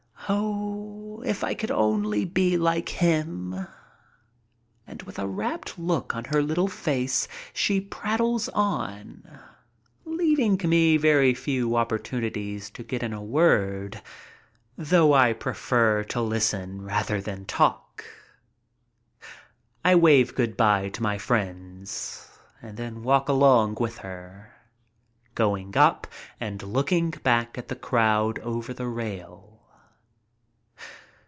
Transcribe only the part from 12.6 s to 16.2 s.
to get in a word, though I prefer